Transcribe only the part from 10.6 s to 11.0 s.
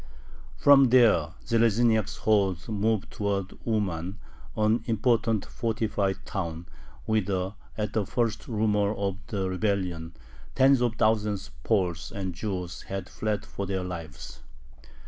of